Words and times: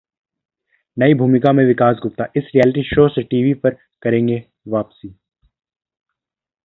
नई 0.97 1.13
भूमिका 1.13 1.51
में 1.51 1.63
विकास 1.65 1.99
गुप्ता, 2.03 2.25
इस 2.35 2.43
रियलिटी 2.55 2.83
शो 2.83 3.07
से 3.09 3.23
टीवी 3.23 3.53
पर 3.53 3.77
करेंगे 4.01 4.43
वापसी 4.67 5.15